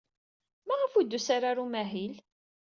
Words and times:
Maɣef 0.67 0.91
ur 0.97 1.05
d-tusi 1.05 1.31
ara 1.35 1.47
ɣer 1.49 1.57
umahil? 1.63 2.15